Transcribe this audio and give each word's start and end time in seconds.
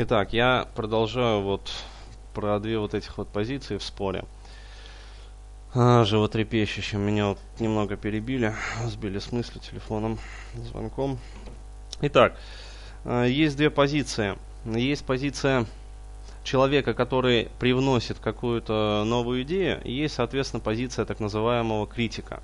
Итак, 0.00 0.32
я 0.32 0.68
продолжаю 0.76 1.40
вот 1.40 1.72
про 2.32 2.60
две 2.60 2.78
вот 2.78 2.94
этих 2.94 3.18
вот 3.18 3.26
позиции 3.30 3.78
в 3.78 3.82
споре. 3.82 4.26
А, 5.74 6.04
животрепещущим. 6.04 7.00
Меня 7.00 7.30
вот 7.30 7.40
немного 7.58 7.96
перебили, 7.96 8.54
сбили 8.84 9.18
с 9.18 9.32
мысли 9.32 9.58
телефоном, 9.58 10.20
звонком. 10.54 11.18
Итак, 12.00 12.38
а, 13.04 13.24
есть 13.24 13.56
две 13.56 13.70
позиции. 13.70 14.38
Есть 14.66 15.04
позиция 15.04 15.66
человека, 16.44 16.94
который 16.94 17.48
привносит 17.58 18.20
какую-то 18.20 19.02
новую 19.04 19.42
идею, 19.42 19.82
и 19.82 19.90
есть, 19.90 20.14
соответственно, 20.14 20.60
позиция 20.60 21.06
так 21.06 21.18
называемого 21.18 21.88
критика. 21.88 22.40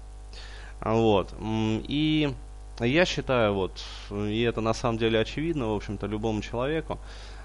Вот. 0.81 1.33
И 1.41 2.35
я 2.81 3.05
считаю, 3.05 3.55
вот, 3.55 3.85
и 4.11 4.43
это 4.43 4.61
на 4.61 4.75
самом 4.75 4.99
деле 4.99 5.21
очевидно, 5.21 5.69
в 5.69 5.77
общем-то, 5.77 6.07
любому 6.07 6.43
человеку, 6.43 6.99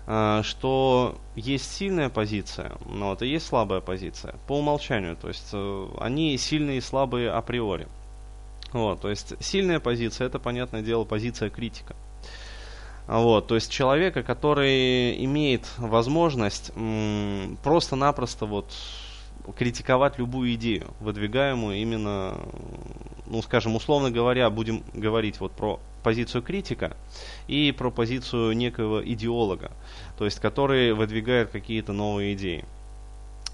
а, 0.07 0.42
что 0.42 1.20
есть 1.36 1.71
сильная 1.71 2.10
позиция, 2.10 2.71
ну, 2.86 3.10
вот, 3.10 3.21
и 3.21 3.28
есть 3.28 3.46
слабая 3.46 3.79
позиция 3.79 4.36
по 4.47 4.57
умолчанию. 4.57 5.15
То 5.15 5.28
есть 5.28 5.50
э, 5.54 5.87
они 6.00 6.36
сильные 6.37 6.79
и 6.79 6.82
слабые 6.82 7.29
априори. 7.29 7.87
Вот, 8.73 9.01
то 9.01 9.10
есть 9.10 9.34
сильная 9.39 9.79
позиция 9.79 10.25
это, 10.25 10.39
понятное 10.39 10.82
дело, 10.82 11.04
позиция 11.04 11.51
критика. 11.51 11.96
Вот, 13.06 13.48
то 13.48 13.56
есть 13.56 13.71
человека, 13.71 14.23
который 14.23 15.23
имеет 15.25 15.68
возможность 15.78 16.71
просто-напросто 17.64 18.46
вот 18.46 18.71
критиковать 19.57 20.17
любую 20.17 20.53
идею, 20.55 20.87
выдвигаемую 20.99 21.77
именно, 21.77 22.37
ну, 23.27 23.41
скажем, 23.41 23.75
условно 23.75 24.11
говоря, 24.11 24.49
будем 24.49 24.83
говорить 24.93 25.39
вот 25.39 25.51
про 25.51 25.79
позицию 26.03 26.41
критика 26.41 26.95
и 27.47 27.71
про 27.71 27.91
позицию 27.91 28.55
некого 28.55 29.01
идеолога, 29.01 29.71
то 30.17 30.25
есть 30.25 30.39
который 30.39 30.93
выдвигает 30.93 31.49
какие-то 31.49 31.93
новые 31.93 32.33
идеи. 32.33 32.66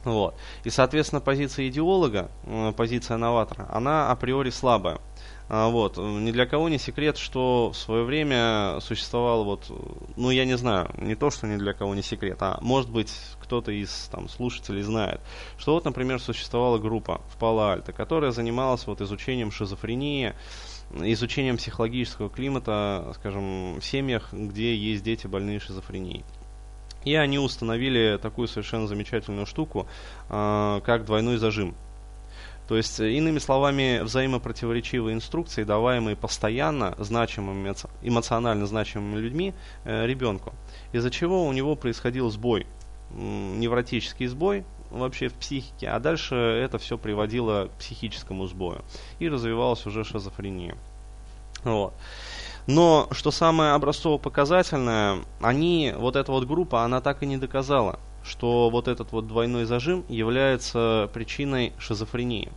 Вот. 0.03 0.35
И, 0.63 0.69
соответственно, 0.69 1.19
позиция 1.19 1.67
идеолога, 1.67 2.29
э, 2.43 2.73
позиция 2.77 3.17
новатора, 3.17 3.67
она 3.71 4.11
априори 4.11 4.51
слабая. 4.51 4.99
А, 5.47 5.69
вот. 5.69 5.97
Ни 5.97 6.31
для 6.31 6.45
кого 6.45 6.69
не 6.69 6.77
секрет, 6.77 7.17
что 7.17 7.71
в 7.71 7.77
свое 7.77 8.03
время 8.03 8.79
существовал 8.81 9.43
вот, 9.43 9.71
ну 10.15 10.31
я 10.31 10.45
не 10.45 10.57
знаю, 10.57 10.89
не 10.97 11.15
то, 11.15 11.29
что 11.29 11.47
ни 11.47 11.57
для 11.57 11.73
кого 11.73 11.93
не 11.93 12.01
секрет, 12.01 12.37
а 12.41 12.57
может 12.61 12.89
быть 12.89 13.13
кто-то 13.41 13.71
из 13.71 14.09
там, 14.11 14.27
слушателей 14.27 14.81
знает, 14.81 15.21
что 15.57 15.73
вот, 15.73 15.85
например, 15.85 16.19
существовала 16.19 16.79
группа 16.79 17.21
в 17.29 17.37
Пало-Альто, 17.37 17.93
которая 17.93 18.31
занималась 18.31 18.87
вот 18.87 19.01
изучением 19.01 19.51
шизофрении, 19.51 20.33
изучением 20.93 21.57
психологического 21.57 22.29
климата, 22.29 23.11
скажем, 23.19 23.79
в 23.79 23.85
семьях, 23.85 24.33
где 24.33 24.75
есть 24.75 25.03
дети 25.03 25.27
больные 25.27 25.59
шизофренией. 25.59 26.23
И 27.03 27.13
они 27.13 27.37
установили 27.37 28.17
такую 28.19 28.47
совершенно 28.47 28.87
замечательную 28.87 29.45
штуку, 29.45 29.87
э, 30.27 30.81
как 30.83 31.05
двойной 31.05 31.37
зажим. 31.37 31.75
То 32.67 32.77
есть, 32.77 32.99
иными 32.99 33.37
словами, 33.37 34.01
взаимопротиворечивые 34.01 35.15
инструкции, 35.15 35.63
даваемые 35.63 36.15
постоянно 36.15 36.95
значимыми, 36.97 37.75
эмоционально 38.01 38.65
значимыми 38.65 39.19
людьми 39.19 39.53
э, 39.83 40.05
ребенку, 40.07 40.53
из-за 40.91 41.11
чего 41.11 41.45
у 41.45 41.53
него 41.53 41.75
происходил 41.75 42.29
сбой, 42.31 42.65
невротический 43.11 44.27
сбой 44.27 44.65
вообще 44.89 45.27
в 45.27 45.33
психике, 45.33 45.89
а 45.89 45.99
дальше 45.99 46.35
это 46.35 46.77
все 46.77 46.97
приводило 46.97 47.67
к 47.67 47.79
психическому 47.79 48.47
сбою 48.47 48.83
и 49.19 49.29
развивалась 49.29 49.85
уже 49.85 50.03
шизофрения. 50.03 50.75
Вот. 51.63 51.93
Но, 52.67 53.07
что 53.11 53.29
самое 53.29 53.73
образцово-показательное, 53.73 55.23
они, 55.39 55.93
вот 55.95 56.15
эта 56.15 56.31
вот 56.31 56.45
группа, 56.45 56.83
она 56.83 56.99
так 56.99 57.21
и 57.21 57.27
не 57.27 57.37
доказала, 57.37 57.99
что 58.25 58.69
вот 58.69 58.87
этот 58.87 59.11
вот 59.11 59.27
двойной 59.27 59.65
зажим 59.65 60.03
является 60.09 61.09
причиной 61.13 61.73
шизофрении. 61.77 62.51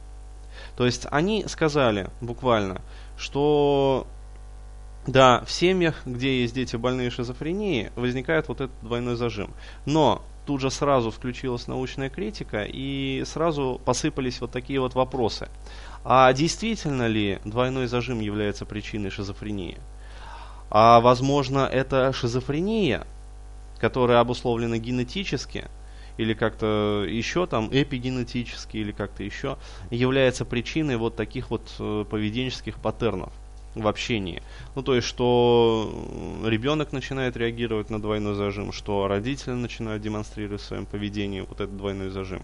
То 0.77 0.87
есть 0.87 1.07
они 1.11 1.45
сказали 1.47 2.09
буквально, 2.21 2.81
что 3.17 4.07
да, 5.07 5.43
в 5.47 5.51
семьях, 5.51 6.03
где 6.05 6.43
есть 6.43 6.55
дети 6.55 6.77
больные 6.77 7.11
шизофренией, 7.11 7.91
возникает 7.97 8.49
вот 8.49 8.61
этот 8.61 8.81
двойной 8.83 9.17
зажим. 9.17 9.53
Но 9.87 10.23
тут 10.47 10.61
же 10.61 10.71
сразу 10.71 11.11
включилась 11.11 11.67
научная 11.67 12.11
критика 12.11 12.65
и 12.65 13.23
сразу 13.27 13.81
посыпались 13.85 14.41
вот 14.41 14.51
такие 14.51 14.81
вот 14.81 14.95
вопросы. 14.95 15.49
А 16.05 16.33
действительно 16.33 17.07
ли 17.07 17.39
двойной 17.45 17.87
зажим 17.87 18.21
является 18.21 18.65
причиной 18.65 19.11
шизофрении? 19.11 19.79
А 20.71 21.01
возможно 21.01 21.61
это 21.61 22.13
шизофрения, 22.13 23.07
которая 23.81 24.21
обусловлена 24.21 24.79
генетически, 24.79 25.69
или 26.17 26.35
как-то 26.35 27.05
еще 27.09 27.47
там 27.47 27.69
эпигенетически, 27.71 28.77
или 28.77 28.93
как-то 28.93 29.23
еще, 29.23 29.57
является 29.91 30.45
причиной 30.45 30.97
вот 30.97 31.17
таких 31.17 31.51
вот 31.51 31.73
э, 31.79 32.05
поведенческих 32.11 32.77
паттернов 32.81 33.33
в 33.75 33.87
общении. 33.87 34.43
Ну, 34.75 34.83
то 34.83 34.95
есть, 34.95 35.07
что 35.07 36.43
ребенок 36.45 36.93
начинает 36.93 37.37
реагировать 37.37 37.91
на 37.91 38.01
двойной 38.01 38.35
зажим, 38.35 38.73
что 38.73 39.07
родители 39.07 39.53
начинают 39.53 40.03
демонстрировать 40.03 40.61
в 40.61 40.65
своем 40.65 40.87
поведении 40.87 41.41
вот 41.41 41.61
этот 41.61 41.77
двойной 41.77 42.11
зажим. 42.11 42.43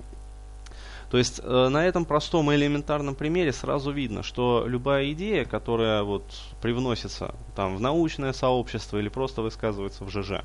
То 1.14 1.18
есть 1.18 1.40
э, 1.44 1.68
на 1.68 1.86
этом 1.86 2.06
простом 2.06 2.50
и 2.50 2.56
элементарном 2.56 3.14
примере 3.14 3.52
сразу 3.52 3.92
видно, 3.92 4.24
что 4.24 4.64
любая 4.66 5.12
идея, 5.12 5.44
которая 5.44 6.02
вот 6.02 6.24
привносится 6.60 7.36
там 7.54 7.76
в 7.76 7.80
научное 7.80 8.32
сообщество 8.32 8.98
или 8.98 9.08
просто 9.08 9.40
высказывается 9.40 10.04
в 10.04 10.10
ЖЖ, 10.10 10.42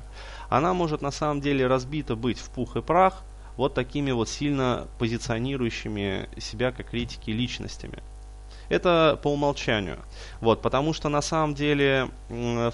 она 0.48 0.72
может 0.72 1.02
на 1.02 1.10
самом 1.10 1.40
деле 1.40 1.66
разбита 1.66 2.14
быть 2.14 2.38
в 2.38 2.50
пух 2.50 2.76
и 2.76 2.82
прах 2.82 3.24
вот 3.56 3.74
такими 3.74 4.12
вот 4.12 4.28
сильно 4.28 4.86
позиционирующими 5.00 6.28
себя 6.38 6.70
как 6.70 6.90
критики 6.90 7.30
личностями. 7.30 7.98
Это 8.68 9.18
по 9.20 9.26
умолчанию. 9.26 9.98
Вот, 10.40 10.62
потому 10.62 10.92
что 10.92 11.08
на 11.08 11.20
самом 11.20 11.56
деле 11.56 12.10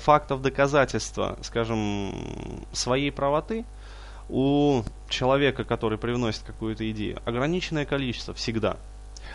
фактов 0.02 0.42
доказательства, 0.42 1.38
скажем, 1.40 2.66
своей 2.74 3.10
правоты– 3.10 3.64
у 4.28 4.82
человека, 5.08 5.64
который 5.64 5.98
привносит 5.98 6.42
какую-то 6.42 6.90
идею, 6.90 7.20
ограниченное 7.24 7.84
количество 7.84 8.34
всегда. 8.34 8.76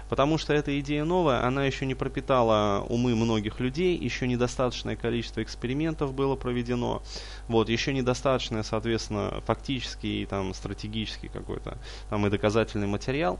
Потому 0.09 0.37
что 0.37 0.53
эта 0.53 0.77
идея 0.79 1.05
новая, 1.05 1.45
она 1.45 1.65
еще 1.65 1.85
не 1.85 1.95
пропитала 1.95 2.85
умы 2.89 3.15
многих 3.15 3.59
людей, 3.59 3.97
еще 3.97 4.27
недостаточное 4.27 4.95
количество 4.95 5.41
экспериментов 5.41 6.13
было 6.13 6.35
проведено, 6.35 7.01
вот, 7.47 7.69
еще 7.69 7.93
недостаточное, 7.93 8.63
соответственно, 8.63 9.41
фактический 9.45 10.23
и 10.23 10.25
там 10.25 10.53
стратегический 10.53 11.29
какой-то 11.29 11.77
там 12.09 12.25
и 12.27 12.29
доказательный 12.29 12.87
материал. 12.87 13.39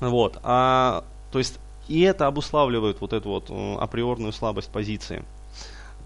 Вот, 0.00 0.38
а, 0.42 1.04
то 1.30 1.38
есть, 1.38 1.58
и 1.88 2.00
это 2.02 2.26
обуславливает 2.26 3.00
вот 3.00 3.12
эту 3.12 3.28
вот 3.28 3.46
э, 3.48 3.76
априорную 3.76 4.32
слабость 4.32 4.70
позиции. 4.70 5.24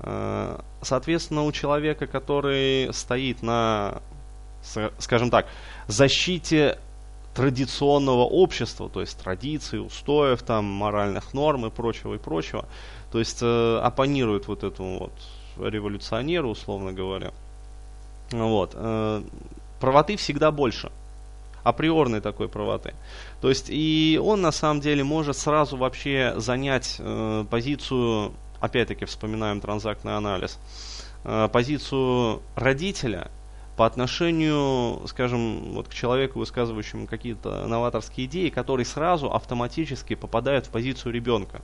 Э, 0.01 0.61
соответственно, 0.83 1.45
у 1.45 1.53
человека, 1.53 2.07
который 2.07 2.93
стоит 2.93 3.43
на 3.43 4.03
скажем 4.99 5.31
так, 5.31 5.47
защите 5.87 6.79
традиционного 7.35 8.25
общества, 8.25 8.89
то 8.89 9.01
есть 9.01 9.19
традиций, 9.19 9.85
устоев, 9.85 10.43
там, 10.43 10.65
моральных 10.65 11.33
норм 11.33 11.67
и 11.67 11.71
прочего, 11.71 12.15
и 12.15 12.19
прочего. 12.19 12.67
То 13.13 13.19
есть 13.19 13.39
э, 13.43 13.79
оппонирует 13.79 14.49
вот 14.49 14.65
этому 14.65 14.99
вот 14.99 15.13
революционеру, 15.73 16.51
условно 16.51 16.93
говоря. 16.93 17.33
Вот. 18.33 18.73
Э, 18.75 19.23
правоты 19.81 20.17
всегда 20.17 20.51
больше. 20.51 20.91
Априорной 21.63 22.21
такой 22.21 22.49
правоты. 22.49 22.95
То 23.41 23.49
есть 23.49 23.67
и 23.69 24.21
он 24.23 24.41
на 24.41 24.51
самом 24.51 24.81
деле 24.81 25.05
может 25.05 25.37
сразу 25.37 25.77
вообще 25.77 26.35
занять 26.37 26.97
э, 26.99 27.45
позицию, 27.51 28.33
опять-таки 28.61 29.05
вспоминаем 29.05 29.61
транзактный 29.61 30.17
анализ, 30.17 30.59
э, 31.25 31.49
позицию 31.53 32.43
родителя– 32.57 33.31
по 33.81 33.87
отношению, 33.87 35.01
скажем, 35.07 35.73
вот 35.73 35.89
к 35.89 35.95
человеку, 35.95 36.39
высказывающему 36.39 37.07
какие-то 37.07 37.67
новаторские 37.67 38.27
идеи, 38.27 38.51
который 38.51 38.85
сразу 38.85 39.33
автоматически 39.33 40.17
попадает 40.17 40.67
в 40.67 40.69
позицию 40.69 41.15
ребенка. 41.15 41.63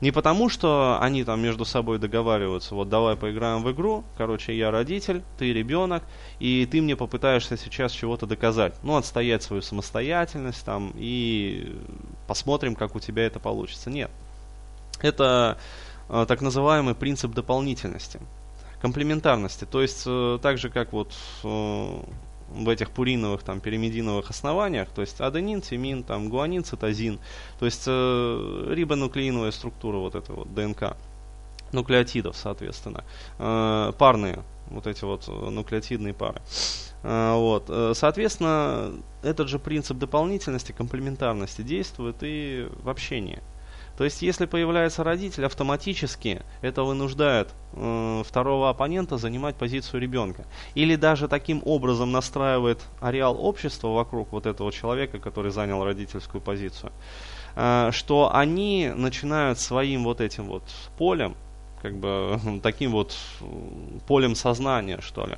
Не 0.00 0.12
потому, 0.12 0.48
что 0.48 0.96
они 1.02 1.22
там 1.22 1.42
между 1.42 1.66
собой 1.66 1.98
договариваются, 1.98 2.74
вот 2.74 2.88
давай 2.88 3.16
поиграем 3.16 3.62
в 3.62 3.70
игру, 3.70 4.02
короче, 4.16 4.56
я 4.56 4.70
родитель, 4.70 5.22
ты 5.38 5.52
ребенок, 5.52 6.02
и 6.38 6.64
ты 6.64 6.80
мне 6.80 6.96
попытаешься 6.96 7.58
сейчас 7.58 7.92
чего-то 7.92 8.24
доказать. 8.24 8.72
Ну, 8.82 8.96
отстоять 8.96 9.42
свою 9.42 9.60
самостоятельность 9.60 10.64
там, 10.64 10.90
и 10.96 11.76
посмотрим, 12.26 12.74
как 12.74 12.96
у 12.96 13.00
тебя 13.00 13.26
это 13.26 13.40
получится. 13.40 13.90
Нет. 13.90 14.10
Это 15.02 15.58
э, 16.08 16.24
так 16.26 16.40
называемый 16.40 16.94
принцип 16.94 17.34
дополнительности 17.34 18.20
комплементарности. 18.84 19.64
То 19.64 19.80
есть, 19.80 20.02
э, 20.04 20.38
так 20.42 20.58
же, 20.58 20.68
как 20.68 20.92
вот 20.92 21.14
э, 21.42 22.00
в 22.50 22.68
этих 22.68 22.90
пуриновых, 22.90 23.42
там, 23.42 23.60
пиримидиновых 23.60 24.28
основаниях, 24.28 24.90
то 24.90 25.00
есть 25.00 25.22
аденин, 25.22 25.62
тимин, 25.62 26.02
там, 26.02 26.28
гуанин, 26.28 26.64
цитозин, 26.64 27.18
то 27.58 27.64
есть 27.64 27.84
э, 27.86 28.74
рибонуклеиновая 28.74 29.52
структура 29.52 29.96
вот 29.96 30.14
этого 30.14 30.40
вот 30.40 30.54
ДНК, 30.54 30.98
нуклеотидов, 31.72 32.36
соответственно, 32.36 33.04
э, 33.38 33.92
парные 33.96 34.42
вот 34.66 34.86
эти 34.86 35.02
вот 35.04 35.28
нуклеотидные 35.28 36.12
пары. 36.12 36.42
А, 37.02 37.36
вот. 37.36 37.70
Соответственно, 37.96 38.92
этот 39.22 39.48
же 39.48 39.58
принцип 39.58 39.98
дополнительности, 39.98 40.72
комплементарности 40.72 41.62
действует 41.62 42.16
и 42.20 42.68
в 42.82 42.88
общении. 42.90 43.42
То 43.96 44.04
есть, 44.04 44.22
если 44.22 44.46
появляется 44.46 45.04
родитель, 45.04 45.46
автоматически 45.46 46.42
это 46.62 46.82
вынуждает 46.82 47.50
э, 47.74 48.22
второго 48.26 48.68
оппонента 48.68 49.18
занимать 49.18 49.54
позицию 49.54 50.00
ребенка. 50.00 50.46
Или 50.74 50.96
даже 50.96 51.28
таким 51.28 51.62
образом 51.64 52.10
настраивает 52.10 52.80
ареал 53.00 53.36
общества 53.38 53.88
вокруг 53.88 54.32
вот 54.32 54.46
этого 54.46 54.72
человека, 54.72 55.20
который 55.20 55.52
занял 55.52 55.84
родительскую 55.84 56.40
позицию, 56.40 56.92
э, 57.54 57.90
что 57.92 58.34
они 58.34 58.90
начинают 58.94 59.60
своим 59.60 60.02
вот 60.04 60.20
этим 60.20 60.46
вот 60.46 60.64
полем, 60.98 61.36
как 61.80 61.96
бы 61.96 62.40
таким 62.62 62.90
вот 62.90 63.16
полем 64.08 64.34
сознания, 64.34 65.00
что 65.02 65.26
ли, 65.26 65.36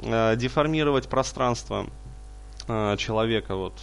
э, 0.00 0.34
деформировать 0.36 1.08
пространство 1.08 1.86
Э, 1.86 2.03
человека, 2.66 3.56
вот, 3.56 3.74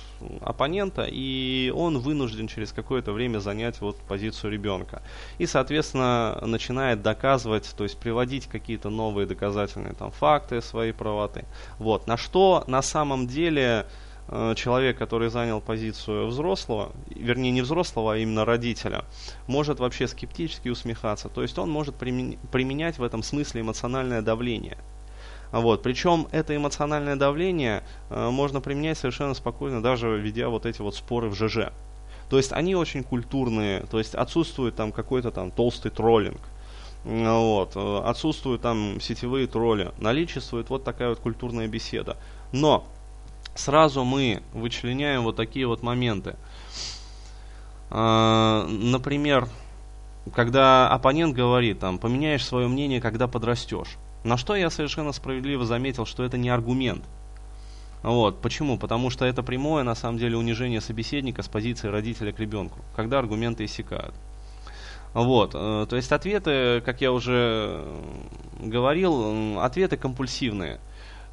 оппонента, 0.41 1.07
и 1.09 1.71
он 1.75 1.99
вынужден 1.99 2.47
через 2.47 2.71
какое-то 2.71 3.11
время 3.11 3.39
занять 3.39 3.81
вот 3.81 3.97
позицию 3.97 4.51
ребенка. 4.51 5.01
И, 5.37 5.45
соответственно, 5.45 6.41
начинает 6.45 7.01
доказывать, 7.01 7.73
то 7.75 7.83
есть 7.83 7.97
приводить 7.97 8.47
какие-то 8.47 8.89
новые 8.89 9.27
доказательные 9.27 9.93
там 9.93 10.11
факты 10.11 10.61
своей 10.61 10.93
правоты. 10.93 11.45
Вот. 11.79 12.07
На 12.07 12.17
что 12.17 12.63
на 12.67 12.81
самом 12.81 13.27
деле 13.27 13.85
э, 14.27 14.53
человек, 14.55 14.97
который 14.97 15.29
занял 15.29 15.61
позицию 15.61 16.27
взрослого, 16.27 16.91
вернее 17.09 17.51
не 17.51 17.61
взрослого, 17.61 18.13
а 18.13 18.17
именно 18.17 18.45
родителя, 18.45 19.05
может 19.47 19.79
вообще 19.79 20.07
скептически 20.07 20.69
усмехаться. 20.69 21.29
То 21.29 21.41
есть 21.41 21.57
он 21.59 21.69
может 21.69 21.95
применять 21.95 22.97
в 22.97 23.03
этом 23.03 23.23
смысле 23.23 23.61
эмоциональное 23.61 24.21
давление. 24.21 24.77
Вот. 25.51 25.83
Причем 25.83 26.27
это 26.31 26.55
эмоциональное 26.55 27.15
давление 27.15 27.83
э, 28.09 28.29
можно 28.29 28.61
применять 28.61 28.97
совершенно 28.97 29.33
спокойно, 29.33 29.81
даже 29.81 30.17
ведя 30.19 30.49
вот 30.49 30.65
эти 30.65 30.81
вот 30.81 30.95
споры 30.95 31.29
в 31.29 31.35
ЖЖ. 31.35 31.71
То 32.29 32.37
есть 32.37 32.53
они 32.53 32.75
очень 32.75 33.03
культурные, 33.03 33.81
то 33.91 33.97
есть 33.99 34.15
отсутствует 34.15 34.75
там 34.75 34.93
какой-то 34.93 35.31
там 35.31 35.51
толстый 35.51 35.91
троллинг. 35.91 36.39
Вот. 37.03 37.73
Э, 37.75 38.01
отсутствуют 38.05 38.61
там 38.61 39.01
сетевые 39.01 39.47
тролли. 39.47 39.91
Наличествует 39.97 40.69
вот 40.69 40.83
такая 40.83 41.09
вот 41.09 41.19
культурная 41.19 41.67
беседа. 41.67 42.17
Но 42.51 42.87
сразу 43.55 44.03
мы 44.03 44.41
вычленяем 44.53 45.23
вот 45.23 45.35
такие 45.35 45.67
вот 45.67 45.83
моменты. 45.83 46.35
Э, 47.89 48.65
например, 48.69 49.49
когда 50.33 50.87
оппонент 50.89 51.35
говорит, 51.35 51.79
там, 51.79 51.97
поменяешь 51.97 52.45
свое 52.45 52.67
мнение, 52.67 53.01
когда 53.01 53.27
подрастешь. 53.27 53.97
На 54.23 54.37
что 54.37 54.55
я 54.55 54.69
совершенно 54.69 55.11
справедливо 55.11 55.65
заметил, 55.65 56.05
что 56.05 56.23
это 56.23 56.37
не 56.37 56.49
аргумент. 56.49 57.03
Вот. 58.03 58.41
Почему? 58.41 58.77
Потому 58.77 59.09
что 59.09 59.25
это 59.25 59.43
прямое, 59.43 59.83
на 59.83 59.95
самом 59.95 60.17
деле, 60.17 60.37
унижение 60.37 60.81
собеседника 60.81 61.43
с 61.43 61.47
позиции 61.47 61.87
родителя 61.87 62.31
к 62.31 62.39
ребенку, 62.39 62.79
когда 62.95 63.19
аргументы 63.19 63.65
иссякают. 63.65 64.13
Вот. 65.13 65.51
Э, 65.53 65.85
то 65.89 65.95
есть 65.95 66.11
ответы, 66.11 66.81
как 66.85 67.01
я 67.01 67.11
уже 67.11 67.83
говорил, 68.59 69.59
ответы 69.59 69.97
компульсивные. 69.97 70.79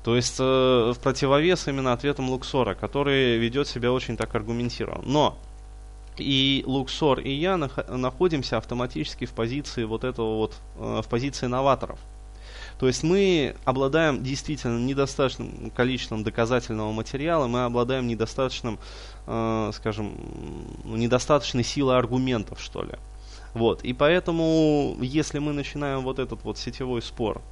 То 0.05 0.17
есть 0.17 0.37
э, 0.39 0.43
в 0.43 0.99
противовес 1.01 1.69
именно 1.69 1.93
ответам 1.93 2.31
Луксора, 2.31 2.75
который 2.75 3.39
ведет 3.39 3.69
себя 3.69 3.93
очень 3.93 4.17
так 4.17 4.35
аргументированно. 4.35 5.05
Но 5.07 5.39
и 6.17 6.65
Луксор, 6.67 7.21
и 7.21 7.31
я 7.31 7.57
находимся 7.57 8.59
автоматически 8.59 9.25
в 9.25 9.33
позиции 9.33 9.85
вот 9.85 10.05
этого 10.05 10.37
вот, 10.37 10.55
э, 10.77 11.03
в 11.05 11.09
позиции 11.09 11.47
новаторов. 11.47 11.99
То 12.79 12.87
есть 12.87 13.03
мы 13.03 13.57
обладаем 13.65 14.23
действительно 14.23 14.79
недостаточным 14.79 15.71
количеством 15.75 16.23
доказательного 16.23 16.93
материала, 16.93 17.49
мы 17.49 17.65
обладаем 17.65 18.07
недостаточным, 18.07 18.79
э, 19.27 19.71
скажем, 19.75 20.15
недостаточной 20.85 21.65
силой 21.65 21.99
аргументов, 21.99 22.61
что 22.61 22.83
ли. 22.83 22.93
Вот. 23.55 23.83
И 23.83 23.93
поэтому, 23.93 24.97
если 25.01 25.41
мы 25.41 25.53
начинаем 25.53 26.03
вот 26.03 26.21
этот 26.21 26.45
вот 26.45 26.59
сетевой 26.59 27.03
спор 27.03 27.43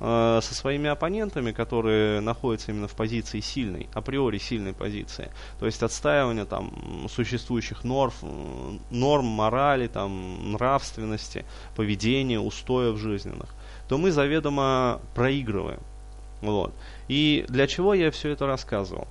э, 0.00 0.40
со 0.42 0.54
своими 0.54 0.90
оппонентами, 0.90 1.52
которые 1.52 2.20
находятся 2.20 2.72
именно 2.72 2.88
в 2.88 2.96
позиции 2.96 3.38
сильной, 3.38 3.88
априори 3.94 4.38
сильной 4.38 4.72
позиции, 4.72 5.30
то 5.60 5.66
есть 5.66 5.80
отстаивания 5.84 6.44
там 6.44 7.06
существующих 7.08 7.84
норм, 7.84 8.12
норм 8.90 9.26
морали, 9.26 9.86
там, 9.86 10.52
нравственности, 10.52 11.44
поведения, 11.76 12.40
устоев 12.40 12.98
жизненных, 12.98 13.54
то 13.92 13.98
мы 13.98 14.10
заведомо 14.10 15.02
проигрываем. 15.14 15.80
Вот. 16.40 16.72
И 17.08 17.44
для 17.50 17.66
чего 17.66 17.92
я 17.92 18.10
все 18.10 18.30
это 18.30 18.46
рассказывал? 18.46 19.06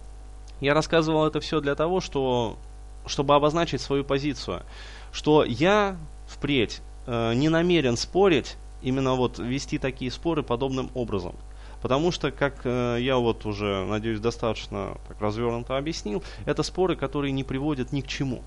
Я 0.60 0.74
рассказывал 0.74 1.28
это 1.28 1.40
все 1.40 1.62
для 1.62 1.76
того, 1.76 2.02
что, 2.02 2.58
чтобы 3.06 3.36
обозначить 3.36 3.80
свою 3.80 4.04
позицию, 4.04 4.64
что 5.12 5.44
я 5.44 5.98
впредь 6.28 6.82
э, 7.06 7.36
не 7.36 7.48
намерен 7.50 7.96
спорить, 7.96 8.58
именно 8.82 9.14
вот 9.14 9.38
вести 9.38 9.78
такие 9.78 10.10
споры 10.10 10.42
подобным 10.42 10.90
образом. 10.96 11.36
Потому 11.84 12.12
что, 12.12 12.32
как 12.32 12.62
э, 12.64 12.98
я 13.02 13.18
вот 13.18 13.46
уже, 13.46 13.86
надеюсь, 13.86 14.20
достаточно 14.20 14.98
так 15.08 15.22
развернуто 15.22 15.78
объяснил, 15.78 16.24
это 16.48 16.64
споры, 16.64 16.96
которые 16.96 17.34
не 17.34 17.44
приводят 17.44 17.92
ни 17.92 18.02
к 18.02 18.08
чему. 18.08 18.42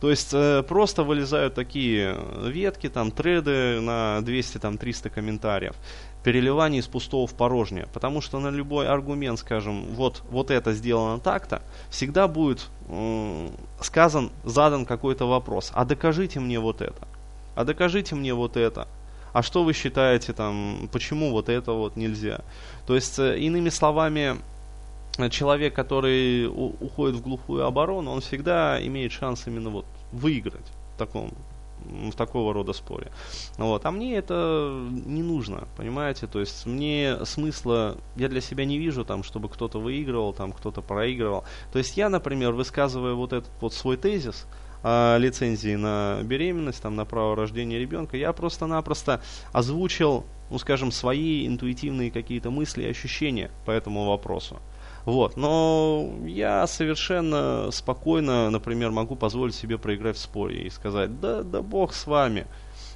То 0.00 0.10
есть 0.10 0.32
э, 0.32 0.62
просто 0.62 1.04
вылезают 1.04 1.54
такие 1.54 2.16
ветки, 2.42 2.88
там 2.88 3.10
треды 3.10 3.80
на 3.80 4.18
200-300 4.20 5.08
комментариев, 5.10 5.74
переливание 6.22 6.80
из 6.80 6.86
пустого 6.86 7.26
в 7.26 7.34
порожнее. 7.34 7.88
Потому 7.92 8.20
что 8.20 8.38
на 8.38 8.48
любой 8.48 8.88
аргумент, 8.88 9.38
скажем, 9.38 9.94
вот, 9.94 10.22
вот 10.30 10.50
это 10.50 10.72
сделано 10.72 11.18
так-то, 11.18 11.62
всегда 11.88 12.28
будет 12.28 12.68
э, 12.88 13.48
сказан, 13.80 14.30
задан 14.44 14.84
какой-то 14.84 15.26
вопрос. 15.26 15.70
А 15.74 15.84
докажите 15.84 16.40
мне 16.40 16.60
вот 16.60 16.82
это. 16.82 17.08
А 17.54 17.64
докажите 17.64 18.14
мне 18.14 18.34
вот 18.34 18.56
это. 18.56 18.86
А 19.32 19.42
что 19.42 19.64
вы 19.64 19.72
считаете 19.72 20.32
там, 20.32 20.88
почему 20.92 21.30
вот 21.30 21.48
это 21.48 21.72
вот 21.72 21.96
нельзя? 21.96 22.40
То 22.86 22.94
есть, 22.94 23.18
э, 23.18 23.38
иными 23.38 23.70
словами, 23.70 24.36
человек, 25.30 25.74
который 25.74 26.46
уходит 26.46 27.16
в 27.16 27.22
глухую 27.22 27.64
оборону, 27.64 28.10
он 28.10 28.20
всегда 28.20 28.84
имеет 28.86 29.12
шанс 29.12 29.46
именно 29.46 29.70
вот 29.70 29.86
выиграть 30.12 30.72
в 30.94 30.98
таком 30.98 31.32
в 32.10 32.12
такого 32.12 32.52
рода 32.52 32.72
споре. 32.72 33.12
Вот. 33.58 33.84
А 33.86 33.90
мне 33.90 34.16
это 34.16 34.72
не 34.90 35.22
нужно, 35.22 35.68
понимаете? 35.76 36.26
То 36.26 36.40
есть 36.40 36.66
мне 36.66 37.24
смысла, 37.24 37.96
я 38.16 38.28
для 38.28 38.40
себя 38.40 38.64
не 38.64 38.78
вижу, 38.78 39.04
там, 39.04 39.22
чтобы 39.22 39.48
кто-то 39.48 39.78
выигрывал, 39.78 40.32
там, 40.32 40.52
кто-то 40.52 40.80
проигрывал. 40.80 41.44
То 41.72 41.78
есть 41.78 41.96
я, 41.96 42.08
например, 42.08 42.52
высказывая 42.52 43.12
вот 43.12 43.32
этот 43.32 43.52
вот 43.60 43.72
свой 43.72 43.96
тезис, 43.96 44.46
лицензии 44.82 45.76
на 45.76 46.20
беременность, 46.22 46.82
там, 46.82 46.96
на 46.96 47.04
право 47.04 47.36
рождения 47.36 47.78
ребенка, 47.78 48.16
я 48.16 48.32
просто-напросто 48.32 49.20
озвучил, 49.52 50.24
ну, 50.50 50.58
скажем, 50.58 50.90
свои 50.90 51.46
интуитивные 51.46 52.10
какие-то 52.10 52.50
мысли 52.50 52.82
и 52.84 52.88
ощущения 52.88 53.50
по 53.64 53.70
этому 53.70 54.06
вопросу. 54.06 54.56
Вот. 55.06 55.36
Но 55.36 56.10
я 56.26 56.66
совершенно 56.66 57.70
спокойно, 57.70 58.50
например, 58.50 58.90
могу 58.90 59.14
позволить 59.14 59.54
себе 59.54 59.78
проиграть 59.78 60.16
в 60.16 60.20
споре 60.20 60.64
и 60.64 60.70
сказать, 60.70 61.20
да, 61.20 61.42
да 61.42 61.62
бог 61.62 61.94
с 61.94 62.06
вами. 62.06 62.46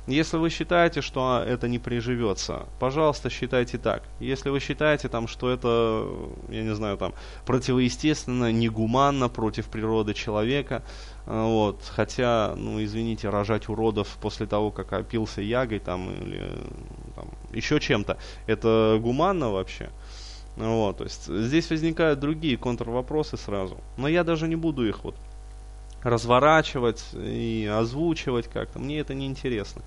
Если 0.08 0.38
вы 0.38 0.50
считаете, 0.50 1.02
что 1.02 1.44
это 1.46 1.68
не 1.68 1.78
приживется, 1.78 2.66
пожалуйста, 2.80 3.30
считайте 3.30 3.78
так. 3.78 4.02
Если 4.18 4.48
вы 4.48 4.58
считаете, 4.58 5.08
там, 5.08 5.28
что 5.28 5.50
это, 5.50 6.04
я 6.48 6.62
не 6.62 6.74
знаю, 6.74 6.96
там, 6.96 7.14
противоестественно, 7.46 8.50
негуманно 8.50 9.28
против 9.28 9.66
природы 9.66 10.12
человека, 10.14 10.82
э, 11.26 11.42
вот, 11.44 11.84
хотя, 11.84 12.54
ну, 12.56 12.82
извините, 12.82 13.28
рожать 13.28 13.68
уродов 13.68 14.18
после 14.20 14.46
того, 14.46 14.72
как 14.72 14.92
опился 14.92 15.42
ягой, 15.42 15.78
там, 15.78 16.10
или 16.10 16.44
там, 17.14 17.28
еще 17.52 17.78
чем-то, 17.78 18.16
это 18.46 18.98
гуманно 19.00 19.50
вообще? 19.50 19.90
Вот, 20.56 20.98
то 20.98 21.04
есть 21.04 21.26
здесь 21.26 21.70
возникают 21.70 22.20
другие 22.20 22.56
контрвопросы 22.56 23.36
сразу. 23.36 23.78
Но 23.96 24.08
я 24.08 24.24
даже 24.24 24.48
не 24.48 24.56
буду 24.56 24.86
их 24.86 25.04
вот 25.04 25.14
разворачивать 26.02 27.04
и 27.14 27.70
озвучивать 27.72 28.48
как-то. 28.48 28.78
Мне 28.78 28.98
это 29.00 29.14
не 29.14 29.26
интересно. 29.26 29.82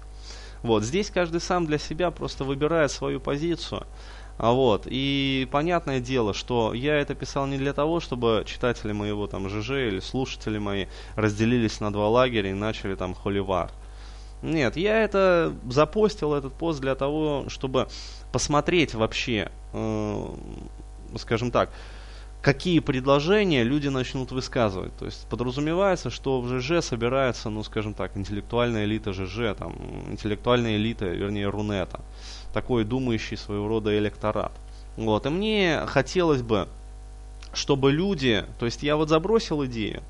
Вот, 0.61 0.83
здесь 0.83 1.09
каждый 1.09 1.41
сам 1.41 1.65
для 1.65 1.77
себя 1.77 2.09
просто 2.11 2.43
выбирает 2.43 2.91
свою 2.91 3.19
позицию. 3.19 3.85
А 4.37 4.51
вот, 4.51 4.87
и 4.89 5.47
понятное 5.51 5.99
дело, 5.99 6.33
что 6.33 6.73
я 6.73 6.95
это 6.95 7.13
писал 7.13 7.45
не 7.45 7.57
для 7.57 7.73
того, 7.73 7.99
чтобы 7.99 8.43
читатели 8.47 8.91
моего 8.91 9.27
там 9.27 9.47
ЖЖ 9.47 9.71
или 9.71 9.99
слушатели 9.99 10.57
мои 10.57 10.87
разделились 11.15 11.79
на 11.79 11.93
два 11.93 12.09
лагеря 12.09 12.49
и 12.49 12.53
начали 12.53 12.95
там 12.95 13.13
холивар. 13.13 13.71
Нет, 14.43 14.75
я 14.75 15.01
это 15.01 15.55
запостил 15.69 16.33
этот 16.33 16.53
пост 16.53 16.81
для 16.81 16.95
того, 16.95 17.45
чтобы 17.47 17.87
посмотреть 18.33 18.93
вообще, 18.93 19.49
э, 19.71 20.35
скажем 21.15 21.49
так, 21.49 21.69
какие 22.41 22.79
предложения 22.79 23.63
люди 23.63 23.87
начнут 23.87 24.33
высказывать. 24.33 24.93
То 24.97 25.05
есть 25.05 25.25
подразумевается, 25.29 26.09
что 26.09 26.41
в 26.41 26.59
ЖЖ 26.59 26.83
собирается, 26.83 27.49
ну 27.49 27.63
скажем 27.63 27.93
так, 27.93 28.17
интеллектуальная 28.17 28.83
элита 28.83 29.13
ЖЖ, 29.13 29.55
там, 29.57 29.75
интеллектуальная 30.11 30.75
элита, 30.75 31.05
вернее, 31.05 31.47
Рунета. 31.47 32.01
Такой 32.53 32.83
думающий 32.83 33.37
своего 33.37 33.69
рода 33.69 33.97
электорат. 33.97 34.51
Вот. 34.97 35.25
И 35.25 35.29
мне 35.29 35.83
хотелось 35.87 36.41
бы, 36.41 36.67
чтобы 37.53 37.91
люди, 37.91 38.45
то 38.59 38.65
есть 38.65 38.83
я 38.83 38.95
вот 38.95 39.09
забросил 39.09 39.65
идею, 39.65 40.03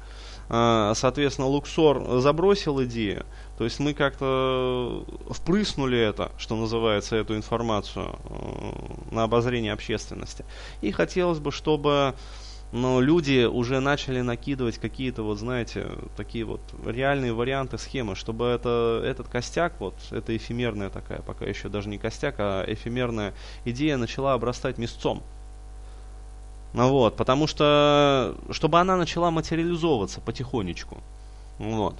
а, 0.49 0.93
соответственно, 0.95 1.47
Луксор 1.47 2.19
забросил 2.19 2.83
идею, 2.83 3.25
то 3.57 3.63
есть 3.63 3.79
мы 3.79 3.93
как-то 3.93 5.05
впрыснули 5.29 5.97
это, 5.97 6.31
что 6.37 6.55
называется, 6.55 7.15
эту 7.15 7.35
информацию 7.35 8.17
э, 8.25 9.13
на 9.13 9.23
обозрение 9.23 9.73
общественности. 9.73 10.43
И 10.81 10.91
хотелось 10.91 11.39
бы, 11.39 11.51
чтобы 11.51 12.15
но 12.73 12.95
ну, 12.95 13.01
люди 13.01 13.45
уже 13.45 13.79
начали 13.79 14.21
накидывать 14.21 14.79
какие-то, 14.79 15.21
вот 15.21 15.37
знаете, 15.37 15.85
такие 16.17 16.43
вот 16.43 16.61
реальные 16.83 17.31
варианты 17.31 17.77
схемы, 17.77 18.15
чтобы 18.15 18.47
это, 18.47 18.99
этот 19.05 19.27
костяк, 19.27 19.79
вот 19.79 19.93
эта 20.09 20.35
эфемерная 20.35 20.89
такая, 20.89 21.21
пока 21.21 21.45
еще 21.45 21.69
даже 21.69 21.87
не 21.87 21.99
костяк, 21.99 22.33
а 22.39 22.65
эфемерная 22.67 23.35
идея 23.63 23.97
начала 23.97 24.33
обрастать 24.33 24.79
мясцом. 24.79 25.21
Ну 26.73 26.89
вот, 26.89 27.15
потому 27.15 27.47
что, 27.47 28.35
чтобы 28.49 28.79
она 28.79 28.97
начала 28.97 29.29
материализовываться 29.31 30.21
потихонечку. 30.21 30.97
Вот 31.59 31.95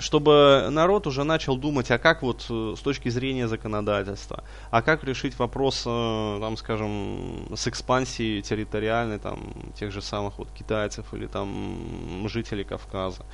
чтобы 0.00 0.68
народ 0.70 1.06
уже 1.06 1.24
начал 1.24 1.56
думать, 1.56 1.90
а 1.90 1.98
как 1.98 2.22
вот 2.22 2.46
э, 2.48 2.74
с 2.76 2.80
точки 2.80 3.10
зрения 3.10 3.46
законодательства, 3.46 4.44
а 4.70 4.82
как 4.82 5.04
решить 5.04 5.38
вопрос, 5.38 5.84
э, 5.86 6.38
там, 6.40 6.56
скажем, 6.56 7.48
с 7.54 7.68
экспансией 7.68 8.42
территориальной, 8.42 9.18
там, 9.18 9.52
тех 9.78 9.92
же 9.92 10.02
самых 10.02 10.38
вот 10.38 10.50
китайцев 10.50 11.12
или 11.12 11.26
там 11.26 12.26
жителей 12.28 12.64
Кавказа. 12.64 13.24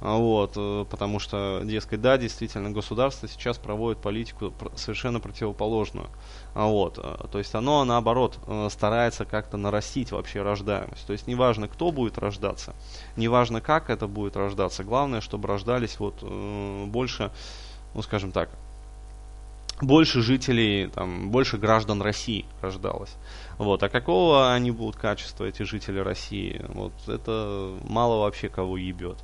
А 0.00 0.16
вот, 0.16 0.54
э, 0.56 0.86
потому 0.90 1.18
что, 1.18 1.60
дескать, 1.64 2.00
да, 2.00 2.16
действительно, 2.16 2.70
государство 2.70 3.28
сейчас 3.28 3.58
проводит 3.58 4.00
политику 4.00 4.52
совершенно 4.76 5.20
противоположную. 5.20 6.08
А 6.54 6.66
вот, 6.66 6.94
то 6.94 7.38
есть 7.38 7.54
оно, 7.54 7.84
наоборот, 7.84 8.38
старается 8.70 9.24
как-то 9.24 9.56
нарастить 9.56 10.12
вообще 10.12 10.42
рождаемость. 10.42 11.06
То 11.06 11.12
есть 11.12 11.26
неважно, 11.26 11.68
кто 11.68 11.90
будет 11.90 12.16
рождаться, 12.16 12.74
неважно, 13.16 13.60
как 13.60 13.90
это 13.90 14.06
будет 14.06 14.36
рождаться, 14.36 14.84
главное, 14.84 15.20
чтобы 15.20 15.48
рождались 15.48 15.98
вот 15.98 16.13
больше, 16.22 17.30
ну 17.94 18.02
скажем 18.02 18.32
так, 18.32 18.50
больше 19.80 20.22
жителей, 20.22 20.88
там, 20.88 21.30
больше 21.30 21.58
граждан 21.58 22.00
России 22.00 22.44
рождалось. 22.60 23.14
Вот. 23.58 23.82
А 23.82 23.88
какого 23.88 24.52
они 24.52 24.70
будут 24.70 24.96
качества, 24.96 25.44
эти 25.44 25.62
жители 25.64 25.98
России? 25.98 26.64
Вот 26.68 26.92
это 27.08 27.76
мало 27.82 28.20
вообще 28.20 28.48
кого 28.48 28.76
ебет. 28.76 29.18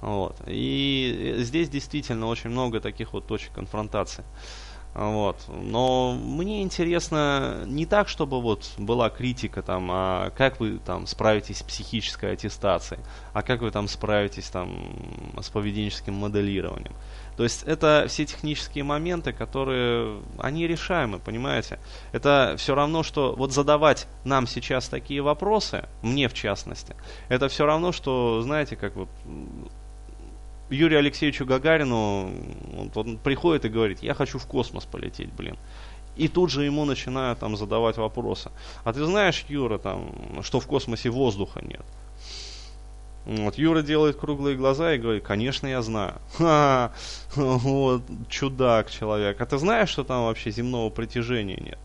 Вот. 0.00 0.36
И 0.46 1.34
здесь 1.38 1.68
действительно 1.68 2.26
очень 2.26 2.50
много 2.50 2.80
таких 2.80 3.12
вот 3.12 3.26
точек 3.26 3.52
конфронтации. 3.52 4.24
Вот. 4.94 5.36
Но 5.48 6.12
мне 6.12 6.62
интересно 6.62 7.64
не 7.66 7.86
так, 7.86 8.08
чтобы 8.08 8.42
вот 8.42 8.72
была 8.76 9.08
критика 9.08 9.62
там, 9.62 9.88
а 9.90 10.30
как 10.30 10.60
вы 10.60 10.78
там 10.78 11.06
справитесь 11.06 11.58
с 11.58 11.62
психической 11.62 12.32
аттестацией, 12.32 13.00
а 13.32 13.42
как 13.42 13.62
вы 13.62 13.70
там 13.70 13.88
справитесь 13.88 14.50
там 14.50 14.94
с 15.40 15.48
поведенческим 15.48 16.14
моделированием. 16.14 16.92
То 17.36 17.44
есть 17.44 17.62
это 17.62 18.04
все 18.08 18.26
технические 18.26 18.84
моменты, 18.84 19.32
которые, 19.32 20.20
они 20.38 20.66
решаемы, 20.66 21.18
понимаете? 21.18 21.78
Это 22.12 22.56
все 22.58 22.74
равно, 22.74 23.02
что 23.02 23.34
вот 23.34 23.52
задавать 23.52 24.06
нам 24.24 24.46
сейчас 24.46 24.88
такие 24.88 25.22
вопросы, 25.22 25.88
мне 26.02 26.28
в 26.28 26.34
частности, 26.34 26.94
это 27.30 27.48
все 27.48 27.64
равно, 27.64 27.92
что, 27.92 28.42
знаете, 28.42 28.76
как 28.76 28.96
вот 28.96 29.08
Юрию 30.72 31.00
Алексеевичу 31.00 31.44
Гагарину, 31.44 32.30
он, 32.78 32.90
он 32.94 33.18
приходит 33.18 33.64
и 33.64 33.68
говорит, 33.68 34.02
я 34.02 34.14
хочу 34.14 34.38
в 34.38 34.46
космос 34.46 34.84
полететь, 34.84 35.32
блин. 35.32 35.56
И 36.16 36.28
тут 36.28 36.50
же 36.50 36.64
ему 36.64 36.84
начинают 36.84 37.38
там 37.38 37.56
задавать 37.56 37.96
вопросы. 37.96 38.50
А 38.84 38.92
ты 38.92 39.04
знаешь, 39.04 39.44
Юра, 39.48 39.78
там, 39.78 40.42
что 40.42 40.60
в 40.60 40.66
космосе 40.66 41.10
воздуха 41.10 41.62
нет? 41.62 41.84
Вот, 43.24 43.56
Юра 43.56 43.82
делает 43.82 44.16
круглые 44.16 44.56
глаза 44.56 44.94
и 44.94 44.98
говорит, 44.98 45.22
конечно, 45.22 45.66
я 45.66 45.80
знаю. 45.80 46.14
Ха, 46.38 46.92
вот, 47.34 48.02
чудак 48.28 48.90
человек. 48.90 49.40
А 49.40 49.46
ты 49.46 49.58
знаешь, 49.58 49.90
что 49.90 50.04
там 50.04 50.24
вообще 50.24 50.50
земного 50.50 50.90
притяжения 50.90 51.56
нет? 51.56 51.78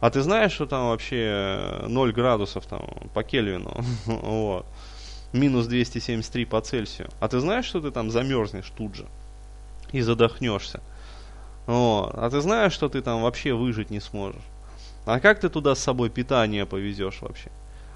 А 0.00 0.10
ты 0.10 0.22
знаешь, 0.22 0.52
что 0.52 0.66
там 0.66 0.88
вообще 0.88 1.84
0 1.86 2.12
градусов 2.12 2.66
там 2.66 2.82
по 3.14 3.22
Кельвину? 3.22 3.76
Вот 4.06 4.66
минус 5.32 5.66
273 5.66 6.44
по 6.44 6.60
Цельсию. 6.60 7.08
А 7.20 7.28
ты 7.28 7.40
знаешь, 7.40 7.64
что 7.64 7.80
ты 7.80 7.90
там 7.90 8.10
замерзнешь 8.10 8.72
тут 8.76 8.94
же 8.94 9.06
и 9.92 10.00
задохнешься? 10.00 10.80
Вот. 11.66 12.12
А 12.14 12.28
ты 12.30 12.40
знаешь, 12.40 12.72
что 12.72 12.88
ты 12.88 13.02
там 13.02 13.22
вообще 13.22 13.52
выжить 13.52 13.90
не 13.90 14.00
сможешь? 14.00 14.42
А 15.06 15.20
как 15.20 15.40
ты 15.40 15.48
туда 15.48 15.74
с 15.74 15.80
собой 15.80 16.10
питание 16.10 16.66
повезешь 16.66 17.20
вообще? 17.20 17.50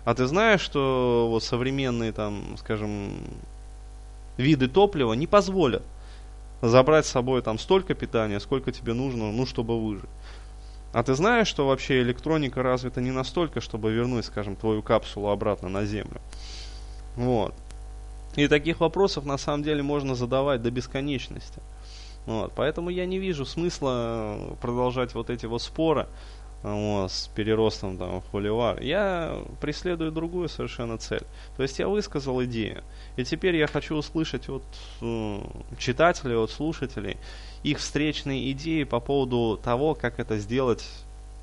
А 0.05 0.15
ты 0.15 0.27
знаешь, 0.27 0.61
что 0.61 1.27
вот 1.31 1.43
современные 1.43 2.13
там, 2.13 2.57
скажем, 2.59 3.19
виды 4.37 4.69
топлива 4.69 5.15
не 5.15 5.27
позволят 5.27 5.83
забрать 6.63 7.07
с 7.07 7.11
собой 7.11 7.43
там 7.43 7.59
столько 7.59 7.95
питания, 7.95 8.41
сколько 8.41 8.73
тебе 8.73 8.93
нужно, 8.93 9.31
ну, 9.31 9.47
чтобы 9.47 9.81
выжить. 9.81 10.09
А 10.93 11.03
ты 11.03 11.15
знаешь, 11.15 11.49
что 11.49 11.67
вообще 11.67 12.01
электроника 12.01 12.63
развита 12.63 13.01
не 13.01 13.11
настолько, 13.11 13.61
чтобы 13.61 13.93
вернуть, 13.93 14.25
скажем, 14.25 14.57
твою 14.57 14.83
капсулу 14.83 15.29
обратно 15.29 15.69
на 15.69 15.85
Землю? 15.85 16.21
Вот. 17.17 17.55
И 18.37 18.49
таких 18.49 18.81
вопросов 18.81 19.25
на 19.25 19.39
самом 19.39 19.63
деле 19.63 19.83
можно 19.83 20.15
задавать 20.15 20.63
до 20.63 20.71
бесконечности. 20.71 21.61
Вот. 22.27 22.53
Поэтому 22.55 22.91
я 22.91 23.07
не 23.07 23.19
вижу 23.19 23.47
смысла 23.47 24.57
продолжать 24.61 25.15
вот 25.15 25.31
эти 25.31 25.47
вот 25.47 25.63
споры 25.63 26.07
вот, 26.63 27.11
с 27.11 27.29
переростом 27.29 27.97
там, 27.97 28.21
в 28.21 28.31
холивар. 28.31 28.81
Я 28.83 29.39
преследую 29.61 30.13
другую 30.13 30.49
совершенно 30.49 30.99
цель. 30.99 31.23
То 31.57 31.63
есть 31.63 31.79
я 31.79 31.89
высказал 31.89 32.43
идею. 32.45 32.85
И 33.17 33.25
теперь 33.25 33.57
я 33.57 33.67
хочу 33.67 33.97
услышать 33.97 34.51
от 34.51 34.65
э, 35.01 35.41
читателей, 35.79 36.37
от 36.37 36.51
слушателей 36.51 37.17
их 37.63 37.79
встречные 37.79 38.51
идеи 38.53 38.85
по 38.85 39.01
поводу 39.01 39.59
того, 39.63 39.95
как 39.95 40.21
это 40.21 40.37
сделать 40.39 40.87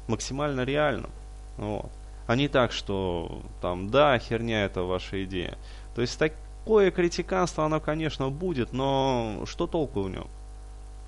максимально 0.07 0.61
реально. 0.61 1.09
Вот 1.57 1.89
а 2.27 2.35
не 2.35 2.47
так, 2.47 2.71
что 2.71 3.41
там, 3.61 3.89
да, 3.89 4.17
херня 4.19 4.65
это 4.65 4.83
ваша 4.83 5.23
идея. 5.25 5.57
То 5.95 6.01
есть 6.01 6.17
такое 6.17 6.91
критиканство, 6.91 7.65
оно, 7.65 7.79
конечно, 7.79 8.29
будет, 8.29 8.73
но 8.73 9.43
что 9.45 9.67
толку 9.67 10.01
в 10.01 10.09
нем? 10.09 10.27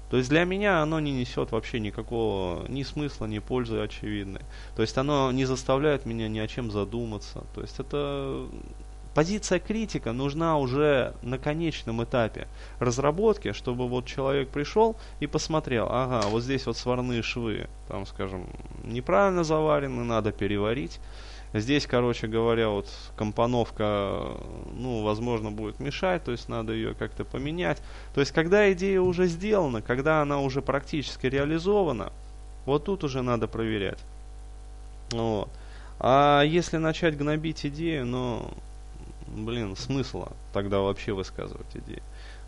То 0.10 0.18
есть 0.18 0.30
для 0.30 0.44
меня 0.44 0.82
оно 0.82 1.00
не 1.00 1.12
несет 1.12 1.52
вообще 1.52 1.80
никакого 1.80 2.68
ни 2.70 2.84
смысла, 2.84 3.26
ни 3.26 3.40
пользы 3.40 3.80
очевидной. 3.80 4.42
То 4.76 4.82
есть 4.82 4.98
оно 4.98 5.32
не 5.32 5.46
заставляет 5.46 6.06
меня 6.06 6.28
ни 6.28 6.40
о 6.40 6.48
чем 6.48 6.70
задуматься. 6.70 7.44
То 7.56 7.62
есть 7.62 7.80
это 7.80 8.48
позиция 9.16 9.60
критика 9.60 10.12
нужна 10.12 10.60
уже 10.60 11.16
на 11.24 11.40
конечном 11.40 12.04
этапе 12.04 12.48
разработки, 12.80 13.54
чтобы 13.54 13.88
вот 13.88 14.06
человек 14.06 14.50
пришел 14.50 14.98
и 15.22 15.26
посмотрел, 15.26 15.88
ага, 15.90 16.28
вот 16.28 16.44
здесь 16.44 16.68
вот 16.68 16.78
сварные 16.78 17.24
швы, 17.24 17.68
там, 17.88 18.06
скажем, 18.06 18.46
неправильно 18.84 19.44
заварены, 19.44 20.04
надо 20.04 20.32
переварить. 20.32 21.00
Здесь, 21.54 21.88
короче 21.88 22.28
говоря, 22.28 22.68
вот 22.68 22.90
компоновка, 23.16 24.34
ну, 24.74 25.04
возможно, 25.04 25.52
будет 25.52 25.80
мешать, 25.80 26.26
то 26.26 26.32
есть 26.32 26.50
надо 26.50 26.74
ее 26.74 26.94
как-то 26.94 27.24
поменять. 27.24 27.82
То 28.14 28.20
есть, 28.20 28.34
когда 28.34 28.70
идея 28.74 29.00
уже 29.00 29.28
сделана, 29.28 29.82
когда 29.82 30.22
она 30.22 30.42
уже 30.42 30.62
практически 30.62 31.28
реализована, 31.28 32.12
вот 32.66 32.84
тут 32.84 33.06
уже 33.06 33.22
надо 33.22 33.48
проверять. 33.48 34.00
Вот. 35.12 35.48
А 35.98 36.42
если 36.42 36.76
начать 36.76 37.18
гнобить 37.18 37.66
идею, 37.66 38.06
ну, 38.06 38.52
блин, 39.28 39.76
смысла 39.76 40.32
тогда 40.54 40.80
вообще 40.80 41.14
высказывать 41.14 41.76
идеи. 41.76 42.02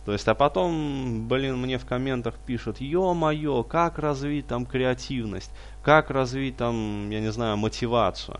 То 0.05 0.13
есть, 0.13 0.27
а 0.27 0.36
потом, 0.36 1.27
блин, 1.27 1.57
мне 1.57 1.77
в 1.77 1.86
комментах 1.86 2.36
пишут, 2.46 2.79
ё-моё, 2.79 3.63
как 3.63 4.00
развить 4.00 4.48
там 4.48 4.65
креативность, 4.65 5.51
как 5.84 6.10
развить 6.10 6.55
там, 6.55 7.10
я 7.10 7.19
не 7.19 7.31
знаю, 7.31 7.57
мотивацию. 7.57 8.39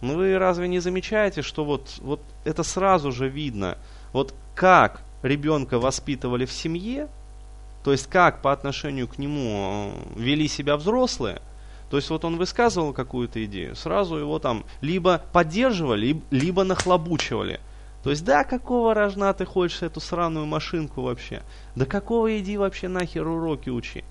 Ну 0.00 0.14
вы 0.16 0.38
разве 0.38 0.68
не 0.68 0.78
замечаете, 0.78 1.42
что 1.42 1.64
вот, 1.64 1.98
вот 2.00 2.20
это 2.44 2.62
сразу 2.62 3.10
же 3.10 3.28
видно, 3.28 3.76
вот 4.12 4.34
как 4.54 5.02
ребенка 5.22 5.80
воспитывали 5.80 6.44
в 6.44 6.52
семье, 6.52 7.08
то 7.82 7.90
есть 7.90 8.06
как 8.06 8.40
по 8.40 8.52
отношению 8.52 9.08
к 9.08 9.18
нему 9.18 9.92
э, 10.16 10.20
вели 10.20 10.46
себя 10.46 10.76
взрослые, 10.76 11.42
то 11.90 11.96
есть 11.96 12.10
вот 12.10 12.24
он 12.24 12.36
высказывал 12.36 12.92
какую-то 12.92 13.44
идею, 13.46 13.74
сразу 13.74 14.16
его 14.16 14.38
там 14.38 14.64
либо 14.80 15.22
поддерживали, 15.32 16.20
либо 16.30 16.64
нахлобучивали. 16.64 17.60
То 18.02 18.10
есть, 18.10 18.24
да, 18.24 18.44
какого 18.44 18.94
рожна 18.94 19.32
ты 19.34 19.44
хочешь 19.44 19.82
эту 19.82 20.00
сраную 20.00 20.46
машинку 20.46 21.02
вообще? 21.02 21.42
Да 21.74 21.84
какого 21.84 22.38
иди 22.38 22.56
вообще 22.56 22.88
нахер 22.88 23.26
уроки 23.26 23.70
учи? 23.70 24.04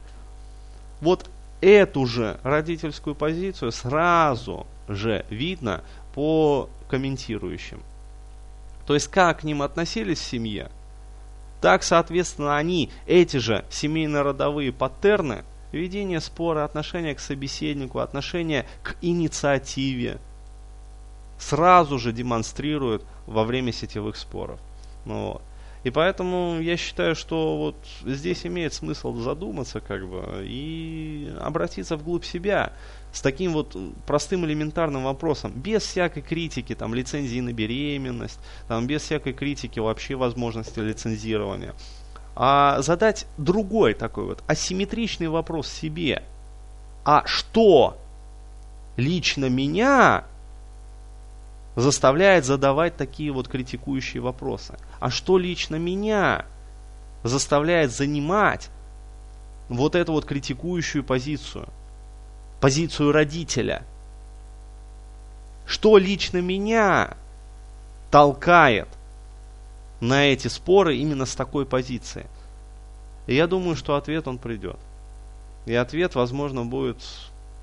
Вот 1.00 1.30
эту 1.62 2.06
же 2.06 2.40
родительскую 2.44 3.16
позицию 3.16 3.72
сразу 3.72 4.68
же 4.88 5.26
видно 5.30 5.84
по 6.14 6.70
комментирующим. 6.90 7.82
То 8.86 8.94
есть 8.94 9.08
как 9.08 9.42
к 9.42 9.44
ним 9.44 9.62
относились 9.62 10.20
в 10.20 10.26
семье, 10.26 10.70
так, 11.62 11.84
соответственно, 11.84 12.56
они, 12.56 12.92
эти 13.08 13.38
же 13.38 13.66
семейно-родовые 13.70 14.72
паттерны, 14.72 15.44
ведение 15.72 16.22
спора, 16.22 16.64
отношение 16.64 17.16
к 17.16 17.20
собеседнику, 17.20 18.00
отношение 18.00 18.66
к 18.84 18.96
инициативе, 19.02 20.18
сразу 21.38 22.00
же 22.00 22.12
демонстрируют 22.12 23.04
во 23.26 23.44
время 23.44 23.72
сетевых 23.72 24.18
споров. 24.18 24.60
Ну, 25.06 25.34
вот. 25.34 25.42
И 25.84 25.90
поэтому 25.90 26.60
я 26.60 26.76
считаю, 26.76 27.16
что 27.16 27.58
вот 27.58 27.76
здесь 28.04 28.46
имеет 28.46 28.74
смысл 28.74 29.14
задуматься 29.14 29.80
как 29.80 30.06
бы 30.06 30.44
и 30.44 31.32
обратиться 31.40 31.96
вглубь 31.96 32.26
себя 32.26 32.74
с 33.14 33.22
таким 33.22 33.54
вот 33.54 33.78
простым 34.06 34.46
элементарным 34.46 35.06
вопросом, 35.06 35.54
без 35.56 35.84
всякой 35.84 36.24
критики, 36.24 36.76
там, 36.76 36.94
лицензии 36.94 37.40
на 37.40 37.54
беременность, 37.54 38.40
там, 38.68 38.86
без 38.86 39.04
всякой 39.04 39.34
критики 39.34 39.80
вообще 39.80 40.16
возможности 40.16 40.80
лицензирования, 40.80 41.74
а 42.40 42.84
задать 42.84 43.26
другой 43.40 43.96
такой 43.96 44.26
вот 44.26 44.44
асимметричный 44.46 45.28
вопрос 45.28 45.68
себе. 45.68 46.22
А 47.04 47.24
что 47.26 47.98
лично 48.96 49.50
меня 49.50 50.24
заставляет 51.76 52.46
задавать 52.46 52.96
такие 52.96 53.32
вот 53.32 53.48
критикующие 53.48 54.22
вопросы? 54.22 54.78
А 55.00 55.10
что 55.10 55.40
лично 55.40 55.78
меня 55.78 56.46
заставляет 57.24 57.92
занимать 57.92 58.70
вот 59.68 59.96
эту 59.96 60.12
вот 60.12 60.26
критикующую 60.26 61.04
позицию? 61.04 61.68
Позицию 62.62 63.14
родителя? 63.14 63.82
Что 65.66 65.98
лично 65.98 66.38
меня 66.38 67.18
толкает 68.12 68.90
на 70.00 70.26
эти 70.26 70.48
споры 70.48 70.98
именно 70.98 71.26
с 71.26 71.36
такой 71.36 71.66
позиции? 71.66 72.28
И 73.28 73.36
я 73.36 73.48
думаю, 73.48 73.76
что 73.76 73.96
ответ 73.96 74.28
он 74.28 74.38
придет. 74.38 74.80
И 75.66 75.74
ответ, 75.74 76.16
возможно, 76.16 76.66
будет 76.66 76.98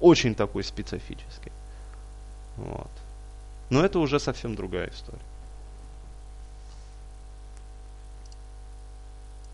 очень 0.01 0.35
такой 0.35 0.63
специфический. 0.63 1.53
Вот. 2.57 2.91
Но 3.71 3.85
это 3.85 3.99
уже 3.99 4.21
совсем 4.21 4.55
другая 4.55 4.91
история. 4.91 5.19